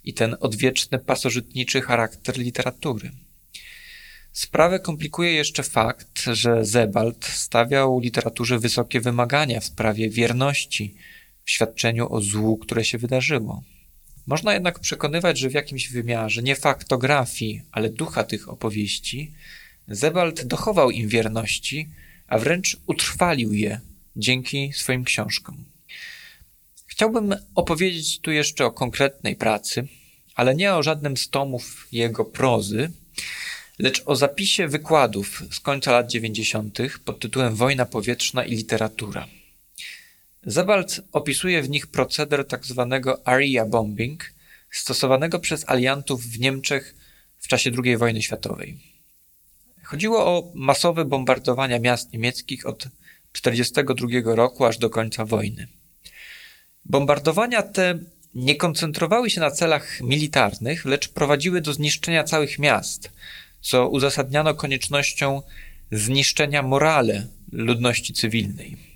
i 0.05 0.15
ten 0.15 0.37
odwieczny 0.41 0.99
pasożytniczy 0.99 1.81
charakter 1.81 2.39
literatury. 2.39 3.11
Sprawę 4.33 4.81
komplikuje 4.81 5.33
jeszcze 5.33 5.63
fakt, 5.63 6.23
że 6.33 6.65
Zebald 6.65 7.25
stawiał 7.25 8.01
literaturze 8.01 8.59
wysokie 8.59 9.01
wymagania 9.01 9.61
w 9.61 9.65
sprawie 9.65 10.11
wierności 10.11 10.95
w 11.45 11.51
świadczeniu 11.51 12.13
o 12.13 12.21
złu, 12.21 12.57
które 12.57 12.85
się 12.85 12.99
wydarzyło. 12.99 13.63
Można 14.29 14.55
jednak 14.55 14.79
przekonywać, 14.79 15.39
że 15.39 15.51
w 15.51 15.55
jakimś 15.55 15.89
wymiarze 15.89 16.43
nie 16.43 16.57
faktografii, 16.57 17.63
ale 17.73 17.91
ducha 17.91 18.25
tych 18.25 18.49
opowieści, 18.49 19.33
Zebald 19.89 20.45
dochował 20.45 20.91
im 20.91 21.09
wierności, 21.09 21.89
a 22.27 22.39
wręcz 22.39 22.77
utrwalił 22.87 23.53
je 23.53 23.81
dzięki 24.17 24.73
swoim 24.73 25.05
książkom. 25.05 25.65
Chciałbym 26.87 27.35
opowiedzieć 27.55 28.21
tu 28.21 28.31
jeszcze 28.31 28.65
o 28.65 28.71
konkretnej 28.71 29.37
pracy, 29.37 29.89
ale 30.35 30.55
nie 30.55 30.75
o 30.75 30.83
żadnym 30.83 31.17
z 31.17 31.31
tomów 31.31 31.89
jego 31.93 32.25
prozy, 32.25 32.91
lecz 33.79 34.03
o 34.07 34.17
zapisie 34.17 34.69
wykładów 34.69 35.43
z 35.51 35.61
końca 35.61 35.93
lat 35.93 36.11
90. 36.11 36.79
pod 37.05 37.21
tytułem 37.21 37.55
Wojna 37.55 37.87
powietrzna 37.87 38.45
i 38.45 38.57
literatura. 38.57 39.38
Zabald 40.43 41.01
opisuje 41.13 41.63
w 41.63 41.71
nich 41.71 41.87
proceder 41.87 42.47
tzw. 42.49 43.01
Tak 43.05 43.21
area 43.25 43.67
bombing, 43.67 44.33
stosowanego 44.71 45.39
przez 45.39 45.69
aliantów 45.69 46.25
w 46.25 46.41
Niemczech 46.41 46.95
w 47.39 47.49
czasie 47.49 47.71
II 47.85 47.97
wojny 47.97 48.23
światowej. 48.23 48.79
Chodziło 49.83 50.27
o 50.27 50.53
masowe 50.55 51.05
bombardowania 51.05 51.79
miast 51.79 52.13
niemieckich 52.13 52.67
od 52.67 52.79
1942 53.33 54.35
roku 54.35 54.65
aż 54.65 54.79
do 54.79 54.91
końca 54.91 55.25
wojny. 55.25 55.69
Bombardowania 56.85 57.63
te 57.63 57.99
nie 58.35 58.57
koncentrowały 58.57 59.31
się 59.31 59.41
na 59.41 59.51
celach 59.51 60.01
militarnych, 60.01 60.85
lecz 60.85 61.09
prowadziły 61.09 61.61
do 61.61 61.73
zniszczenia 61.73 62.25
całych 62.25 62.59
miast, 62.59 63.13
co 63.61 63.89
uzasadniano 63.89 64.55
koniecznością 64.55 65.43
zniszczenia 65.93 66.63
morale 66.63 67.27
ludności 67.53 68.13
cywilnej. 68.13 68.88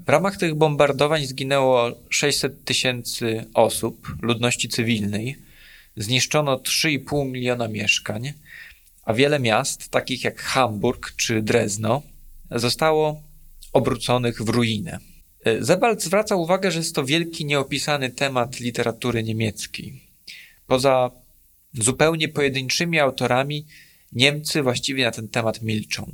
W 0.00 0.08
ramach 0.08 0.36
tych 0.36 0.54
bombardowań 0.54 1.26
zginęło 1.26 1.90
600 2.10 2.64
tysięcy 2.64 3.44
osób, 3.54 4.16
ludności 4.22 4.68
cywilnej, 4.68 5.36
zniszczono 5.96 6.56
3,5 6.56 7.30
miliona 7.30 7.68
mieszkań, 7.68 8.32
a 9.04 9.14
wiele 9.14 9.40
miast, 9.40 9.88
takich 9.88 10.24
jak 10.24 10.40
Hamburg 10.40 11.12
czy 11.16 11.42
Drezno, 11.42 12.02
zostało 12.50 13.22
obróconych 13.72 14.42
w 14.42 14.48
ruinę. 14.48 14.98
Zebald 15.60 16.02
zwraca 16.02 16.36
uwagę, 16.36 16.70
że 16.70 16.78
jest 16.78 16.94
to 16.94 17.04
wielki, 17.04 17.44
nieopisany 17.44 18.10
temat 18.10 18.60
literatury 18.60 19.22
niemieckiej. 19.22 20.00
Poza 20.66 21.10
zupełnie 21.74 22.28
pojedynczymi 22.28 22.98
autorami 22.98 23.66
Niemcy 24.12 24.62
właściwie 24.62 25.04
na 25.04 25.10
ten 25.10 25.28
temat 25.28 25.62
milczą. 25.62 26.12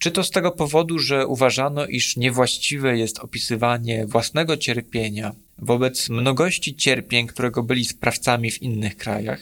Czy 0.00 0.10
to 0.10 0.24
z 0.24 0.30
tego 0.30 0.52
powodu, 0.52 0.98
że 0.98 1.26
uważano, 1.26 1.86
iż 1.86 2.16
niewłaściwe 2.16 2.98
jest 2.98 3.18
opisywanie 3.18 4.06
własnego 4.06 4.56
cierpienia 4.56 5.34
wobec 5.58 6.08
mnogości 6.08 6.76
cierpień, 6.76 7.26
którego 7.26 7.62
byli 7.62 7.84
sprawcami 7.84 8.50
w 8.50 8.62
innych 8.62 8.96
krajach? 8.96 9.40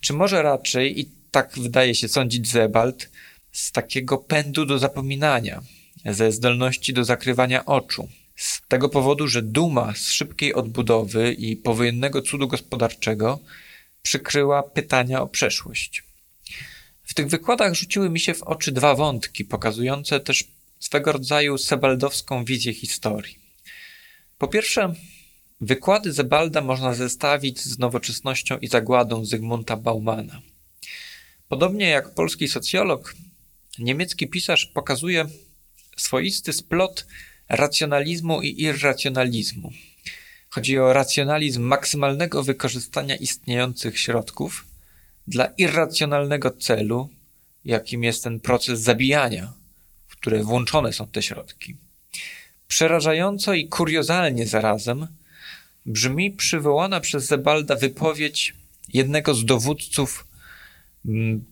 Czy 0.00 0.12
może 0.12 0.42
raczej, 0.42 1.00
i 1.00 1.08
tak 1.30 1.58
wydaje 1.58 1.94
się 1.94 2.08
sądzić 2.08 2.48
Zebald, 2.48 3.10
z 3.52 3.72
takiego 3.72 4.18
pędu 4.18 4.66
do 4.66 4.78
zapominania, 4.78 5.62
ze 6.04 6.32
zdolności 6.32 6.92
do 6.92 7.04
zakrywania 7.04 7.64
oczu, 7.64 8.08
z 8.36 8.60
tego 8.68 8.88
powodu, 8.88 9.28
że 9.28 9.42
duma 9.42 9.94
z 9.94 10.08
szybkiej 10.08 10.54
odbudowy 10.54 11.32
i 11.32 11.56
powojennego 11.56 12.22
cudu 12.22 12.48
gospodarczego 12.48 13.38
przykryła 14.02 14.62
pytania 14.62 15.22
o 15.22 15.26
przeszłość. 15.26 16.09
W 17.10 17.14
tych 17.14 17.28
wykładach 17.28 17.74
rzuciły 17.74 18.10
mi 18.10 18.20
się 18.20 18.34
w 18.34 18.42
oczy 18.42 18.72
dwa 18.72 18.94
wątki, 18.94 19.44
pokazujące 19.44 20.20
też 20.20 20.44
swego 20.78 21.12
rodzaju 21.12 21.58
sebaldowską 21.58 22.44
wizję 22.44 22.74
historii. 22.74 23.38
Po 24.38 24.48
pierwsze, 24.48 24.94
wykłady 25.60 26.12
Zebalda 26.12 26.60
można 26.60 26.94
zestawić 26.94 27.60
z 27.60 27.78
nowoczesnością 27.78 28.58
i 28.58 28.68
zagładą 28.68 29.24
Zygmunta 29.24 29.76
Baumana. 29.76 30.40
Podobnie 31.48 31.88
jak 31.88 32.14
polski 32.14 32.48
socjolog, 32.48 33.14
niemiecki 33.78 34.28
pisarz 34.28 34.66
pokazuje 34.66 35.26
swoisty 35.96 36.52
splot 36.52 37.06
racjonalizmu 37.48 38.42
i 38.42 38.62
irracjonalizmu. 38.62 39.72
Chodzi 40.48 40.78
o 40.78 40.92
racjonalizm 40.92 41.62
maksymalnego 41.62 42.42
wykorzystania 42.42 43.16
istniejących 43.16 43.98
środków 43.98 44.69
dla 45.26 45.46
irracjonalnego 45.46 46.50
celu, 46.50 47.08
jakim 47.64 48.04
jest 48.04 48.24
ten 48.24 48.40
proces 48.40 48.80
zabijania, 48.80 49.52
w 50.08 50.16
które 50.16 50.42
włączone 50.44 50.92
są 50.92 51.06
te 51.06 51.22
środki. 51.22 51.76
Przerażająco 52.68 53.54
i 53.54 53.68
kuriozalnie 53.68 54.46
zarazem 54.46 55.06
brzmi 55.86 56.30
przywołana 56.30 57.00
przez 57.00 57.26
Zebalda 57.26 57.76
wypowiedź 57.76 58.54
jednego 58.92 59.34
z 59.34 59.44
dowódców, 59.44 60.26
mm, 61.06 61.44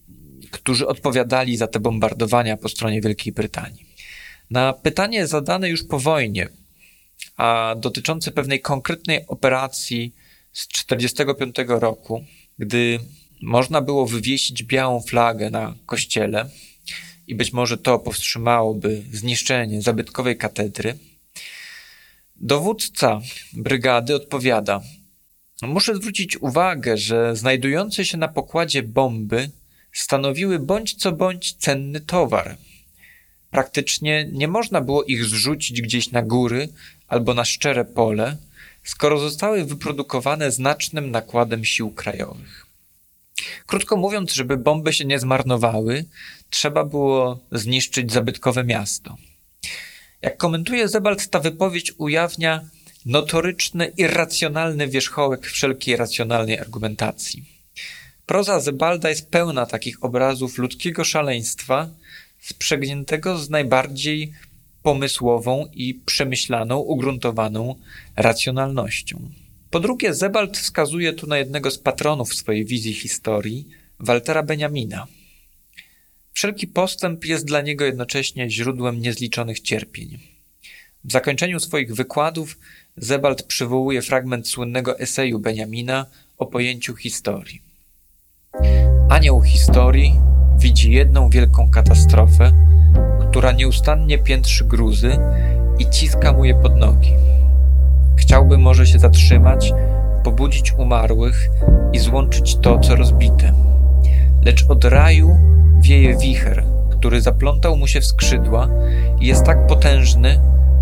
którzy 0.51 0.87
odpowiadali 0.87 1.57
za 1.57 1.67
te 1.67 1.81
bombardowania 1.81 2.57
po 2.57 2.69
stronie 2.69 3.01
Wielkiej 3.01 3.33
Brytanii. 3.33 3.87
Na 4.51 4.73
pytanie 4.73 5.27
zadane 5.27 5.69
już 5.69 5.85
po 5.85 5.99
wojnie, 5.99 6.49
a 7.37 7.75
dotyczące 7.79 8.31
pewnej 8.31 8.61
konkretnej 8.61 9.27
operacji 9.27 10.15
z 10.53 10.69
1945 10.69 11.81
roku, 11.81 12.25
gdy 12.59 12.99
można 13.43 13.81
było 13.81 14.07
wywiesić 14.07 14.63
białą 14.63 15.01
flagę 15.01 15.51
na 15.51 15.75
kościele 15.87 16.51
i 17.27 17.35
być 17.35 17.53
może 17.53 17.79
to 17.79 17.99
powstrzymałoby 17.99 19.03
zniszczenie 19.13 19.83
zabytkowej 19.83 20.37
katedry, 20.37 20.99
dowódca 22.37 23.21
brygady 23.53 24.15
odpowiada: 24.15 24.81
Muszę 25.63 25.97
zwrócić 25.97 26.37
uwagę, 26.37 26.97
że 26.97 27.37
znajdujące 27.37 28.05
się 28.05 28.19
na 28.19 28.29
pokładzie 28.29 28.83
bomby 28.83 29.51
stanowiły 29.93 30.59
bądź 30.59 30.95
co 30.95 31.13
bądź 31.13 31.53
cenny 31.53 32.01
towar. 32.01 32.57
Praktycznie 33.51 34.29
nie 34.33 34.49
można 34.49 34.81
było 34.81 35.05
ich 35.05 35.25
zrzucić 35.25 35.83
gdzieś 35.83 36.11
na 36.11 36.23
góry 36.23 36.69
albo 37.09 37.35
na 37.35 37.45
szczere 37.45 37.85
pole, 37.85 38.37
skoro 38.85 39.19
zostały 39.19 39.65
wyprodukowane 39.65 40.51
znacznym 40.51 41.11
nakładem 41.11 41.65
sił 41.65 41.91
krajowych. 41.91 42.68
Krótko 43.67 43.97
mówiąc, 43.97 44.33
żeby 44.33 44.57
bomby 44.57 44.93
się 44.93 45.05
nie 45.05 45.19
zmarnowały, 45.19 46.05
trzeba 46.51 46.85
było 46.85 47.41
zniszczyć 47.53 48.13
zabytkowe 48.13 48.65
miasto. 48.65 49.17
Jak 50.23 50.37
komentuje 50.37 50.89
Zebald, 50.89 51.31
ta 51.31 51.41
wypowiedź 51.41 51.93
ujawnia 51.99 52.61
notoryczny, 53.07 53.93
irracjonalny 53.97 54.89
wierzchołek 54.89 55.47
wszelkiej 55.47 55.97
racjonalnej 55.97 56.59
argumentacji. 56.59 57.45
Proza 58.27 58.61
Zebalda 58.61 59.09
jest 59.09 59.31
pełna 59.31 59.67
takich 59.67 60.05
obrazów 60.05 60.59
ludzkiego 60.59 61.05
szaleństwa, 61.05 61.89
sprzęgniętego 62.41 63.39
z 63.39 63.51
najbardziej 63.51 64.33
pomysłową 64.83 65.67
i 65.75 65.95
przemyślaną, 65.95 66.79
ugruntowaną 66.79 67.75
racjonalnością. 68.17 69.31
Po 69.71 69.81
drugie, 69.81 70.15
Zebald 70.15 70.59
wskazuje 70.59 71.13
tu 71.13 71.27
na 71.27 71.39
jednego 71.39 71.71
z 71.71 71.79
patronów 71.79 72.35
swojej 72.35 72.65
wizji 72.65 72.93
historii, 72.93 73.69
Waltera 74.01 74.43
Benjamina. 74.43 75.07
Wszelki 76.33 76.67
postęp 76.67 77.25
jest 77.25 77.45
dla 77.47 77.61
niego 77.61 77.85
jednocześnie 77.85 78.51
źródłem 78.51 79.01
niezliczonych 79.01 79.61
cierpień. 79.61 80.19
W 81.05 81.13
zakończeniu 81.13 81.61
swoich 81.61 81.95
wykładów 81.95 82.59
Zebald 82.97 83.43
przywołuje 83.43 84.03
fragment 84.03 84.49
słynnego 84.49 84.99
eseju 84.99 85.39
Benjamina 85.39 86.07
o 86.39 86.47
pojęciu 86.47 86.97
historii. 86.97 87.63
Anioł 89.09 89.43
historii 89.43 90.13
widzi 90.59 90.93
jedną 90.93 91.31
wielką 91.31 91.71
katastrofę, 91.71 92.53
która 93.31 93.53
nieustannie 93.53 94.19
piętrzy 94.19 94.65
gruzy 94.65 95.19
i 95.79 95.91
ciska 95.91 96.33
mu 96.33 96.45
je 96.45 96.55
pod 96.55 96.77
nogi. 96.77 97.13
Chciałby 98.29 98.59
może 98.59 98.87
się 98.87 98.99
zatrzymać, 98.99 99.73
pobudzić 100.25 100.73
umarłych 100.73 101.51
i 101.93 101.99
złączyć 101.99 102.57
to, 102.57 102.79
co 102.79 102.97
rozbite. 102.97 103.53
Lecz 104.45 104.65
od 104.69 104.85
raju 104.85 105.39
wieje 105.81 106.17
wicher, 106.17 106.65
który 106.91 107.21
zaplątał 107.21 107.77
mu 107.77 107.87
się 107.87 108.01
w 108.01 108.07
skrzydła 108.07 108.69
i 109.21 109.27
jest 109.27 109.45
tak 109.45 109.67
potężny, 109.67 110.41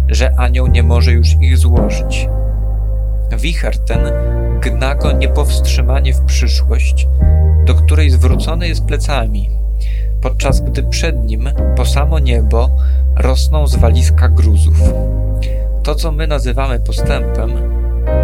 że 0.08 0.34
anioł 0.36 0.66
nie 0.66 0.82
może 0.82 1.12
już 1.12 1.28
ich 1.40 1.58
złożyć. 1.58 2.28
Wicher 3.38 3.78
ten 3.78 4.00
gna 4.60 4.94
go 4.94 5.12
niepowstrzymanie 5.12 6.14
w 6.14 6.24
przyszłość, 6.24 7.08
do 7.66 7.74
której 7.74 8.10
zwrócony 8.10 8.68
jest 8.68 8.84
plecami, 8.84 9.50
podczas 10.22 10.60
gdy 10.60 10.82
przed 10.82 11.24
nim 11.24 11.50
po 11.76 11.84
samo 11.84 12.18
niebo 12.18 12.70
rosną 13.16 13.66
zwaliska 13.66 14.28
gruzów. 14.28 14.82
To, 15.86 15.94
co 15.94 16.12
my 16.12 16.26
nazywamy 16.26 16.80
postępem, 16.80 17.50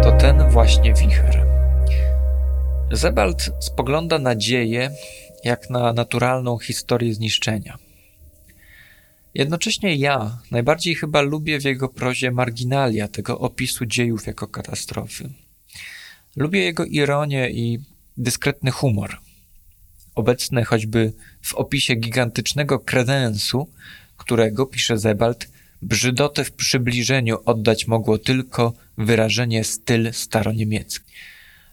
to 0.03 0.11
ten 0.11 0.49
właśnie 0.49 0.93
wicher. 0.93 1.45
Zebald 2.91 3.51
spogląda 3.59 4.19
na 4.19 4.35
dzieje 4.35 4.91
jak 5.43 5.69
na 5.69 5.93
naturalną 5.93 6.57
historię 6.59 7.13
zniszczenia. 7.13 7.77
Jednocześnie 9.33 9.95
ja 9.95 10.37
najbardziej 10.51 10.95
chyba 10.95 11.21
lubię 11.21 11.59
w 11.59 11.63
jego 11.63 11.89
prozie 11.89 12.31
marginalia 12.31 13.07
tego 13.07 13.39
opisu 13.39 13.85
dziejów 13.85 14.27
jako 14.27 14.47
katastrofy. 14.47 15.29
Lubię 16.35 16.59
jego 16.63 16.85
ironię 16.85 17.49
i 17.49 17.79
dyskretny 18.17 18.71
humor. 18.71 19.17
Obecny 20.15 20.65
choćby 20.65 21.13
w 21.41 21.53
opisie 21.53 21.95
gigantycznego 21.95 22.79
kredensu, 22.79 23.69
którego, 24.17 24.65
pisze 24.65 24.97
Zebald, 24.97 25.52
Brzydotę 25.83 26.45
w 26.45 26.51
przybliżeniu 26.51 27.37
oddać 27.45 27.87
mogło 27.87 28.17
tylko 28.17 28.73
wyrażenie 28.97 29.63
styl 29.63 30.13
staroniemiecki. 30.13 31.13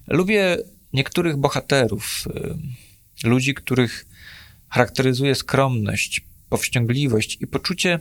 Lubię 0.07 0.57
niektórych 0.92 1.37
bohaterów, 1.37 2.25
y, 3.25 3.29
ludzi, 3.29 3.55
których 3.55 4.07
charakteryzuje 4.68 5.35
skromność, 5.35 6.25
powściągliwość 6.49 7.38
i 7.40 7.46
poczucie, 7.46 7.99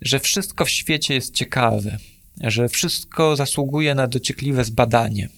że 0.00 0.20
wszystko 0.20 0.64
w 0.64 0.70
świecie 0.70 1.14
jest 1.14 1.34
ciekawe, 1.34 1.98
że 2.40 2.68
wszystko 2.68 3.36
zasługuje 3.36 3.94
na 3.94 4.06
dociekliwe 4.06 4.64
zbadanie. 4.64 5.28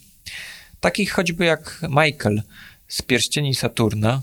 Takich 0.81 1.13
choćby 1.13 1.45
jak 1.45 1.81
Michael 1.89 2.43
z 2.89 3.03
pierścieni 3.03 3.55
Saturna, 3.55 4.23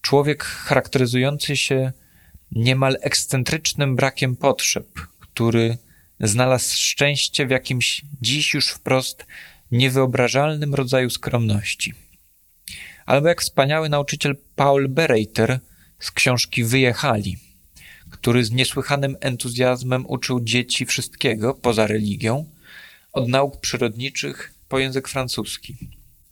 człowiek 0.00 0.44
charakteryzujący 0.44 1.56
się 1.56 1.92
niemal 2.54 2.96
ekscentrycznym 3.00 3.96
brakiem 3.96 4.36
potrzeb, 4.36 4.86
który 5.20 5.78
znalazł 6.20 6.76
szczęście 6.76 7.46
w 7.46 7.50
jakimś 7.50 8.02
dziś 8.22 8.54
już 8.54 8.68
wprost 8.68 9.26
niewyobrażalnym 9.70 10.74
rodzaju 10.74 11.10
skromności. 11.10 11.94
Albo 13.06 13.28
jak 13.28 13.42
wspaniały 13.42 13.88
nauczyciel 13.88 14.36
Paul 14.56 14.88
Bereiter 14.88 15.60
z 15.98 16.10
książki 16.10 16.64
Wyjechali, 16.64 17.36
który 18.10 18.44
z 18.44 18.50
niesłychanym 18.50 19.16
entuzjazmem 19.20 20.06
uczył 20.06 20.40
dzieci 20.40 20.86
wszystkiego 20.86 21.54
poza 21.54 21.86
religią, 21.86 22.44
od 23.12 23.28
nauk 23.28 23.60
przyrodniczych 23.60 24.54
po 24.68 24.78
język 24.78 25.08
francuski. 25.08 25.76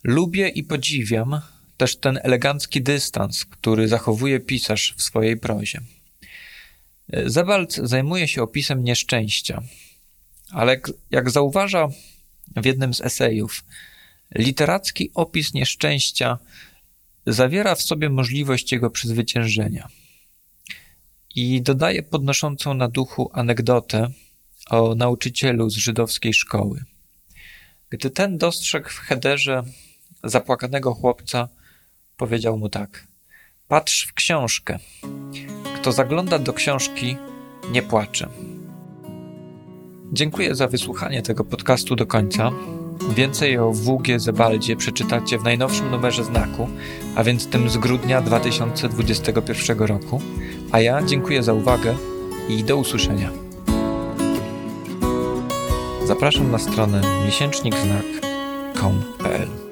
Lubię 0.03 0.49
i 0.49 0.63
podziwiam 0.63 1.41
też 1.77 1.95
ten 1.95 2.19
elegancki 2.23 2.81
dystans, 2.81 3.45
który 3.45 3.87
zachowuje 3.87 4.39
pisarz 4.39 4.93
w 4.97 5.03
swojej 5.03 5.37
prozie. 5.37 5.81
Zebald 7.25 7.73
zajmuje 7.75 8.27
się 8.27 8.43
opisem 8.43 8.83
nieszczęścia, 8.83 9.61
ale 10.51 10.81
jak 11.11 11.29
zauważa 11.29 11.87
w 12.55 12.65
jednym 12.65 12.93
z 12.93 13.01
esejów, 13.01 13.63
literacki 14.35 15.11
opis 15.13 15.53
nieszczęścia 15.53 16.39
zawiera 17.25 17.75
w 17.75 17.81
sobie 17.81 18.09
możliwość 18.09 18.71
jego 18.71 18.89
przezwyciężenia. 18.89 19.87
I 21.35 21.61
dodaje 21.61 22.03
podnoszącą 22.03 22.73
na 22.73 22.87
duchu 22.87 23.29
anegdotę 23.33 24.09
o 24.69 24.95
nauczycielu 24.95 25.69
z 25.69 25.75
żydowskiej 25.75 26.33
szkoły. 26.33 26.83
Gdy 27.89 28.09
ten 28.09 28.37
dostrzegł 28.37 28.89
w 28.89 28.97
hederze 28.97 29.63
zapłakanego 30.23 30.93
chłopca, 30.93 31.49
powiedział 32.17 32.57
mu 32.57 32.69
tak: 32.69 33.07
Patrz 33.67 34.07
w 34.07 34.13
książkę. 34.13 34.79
Kto 35.83 35.91
zagląda 35.91 36.39
do 36.39 36.53
książki, 36.53 37.17
nie 37.71 37.81
płacze. 37.81 38.29
Dziękuję 40.11 40.55
za 40.55 40.67
wysłuchanie 40.67 41.21
tego 41.21 41.43
podcastu 41.43 41.95
do 41.95 42.05
końca. 42.05 42.51
Więcej 43.15 43.57
o 43.57 43.71
WG 43.71 44.07
Zebaldzie 44.17 44.75
przeczytacie 44.75 45.37
w 45.37 45.43
najnowszym 45.43 45.91
numerze 45.91 46.23
znaku, 46.23 46.67
a 47.15 47.23
więc 47.23 47.47
tym 47.47 47.69
z 47.69 47.77
grudnia 47.77 48.21
2021 48.21 49.79
roku. 49.79 50.21
A 50.71 50.79
ja 50.79 51.03
dziękuję 51.03 51.43
za 51.43 51.53
uwagę 51.53 51.95
i 52.49 52.63
do 52.63 52.77
usłyszenia. 52.77 53.29
Zapraszam 56.05 56.51
na 56.51 56.59
stronę 56.59 57.01
miesięcznikznak.com.pl 57.25 59.62